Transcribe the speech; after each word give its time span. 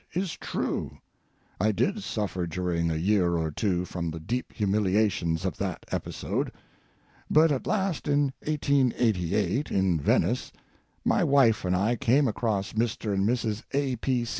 is 0.13 0.35
true. 0.35 0.97
I 1.59 1.71
did 1.71 2.01
suffer 2.01 2.47
during 2.47 2.89
a 2.89 2.95
year 2.95 3.37
or 3.37 3.51
two 3.51 3.85
from 3.85 4.09
the 4.09 4.19
deep 4.19 4.51
humiliations 4.51 5.45
of 5.45 5.57
that 5.59 5.85
episode. 5.91 6.51
But 7.29 7.51
at 7.51 7.67
last, 7.67 8.07
in 8.07 8.33
1888, 8.47 9.69
in 9.69 9.99
Venice, 9.99 10.51
my 11.05 11.23
wife 11.23 11.65
and 11.65 11.75
I 11.75 11.97
came 11.97 12.27
across 12.27 12.73
Mr. 12.73 13.13
and 13.13 13.29
Mrs. 13.29 13.61
A. 13.75 13.95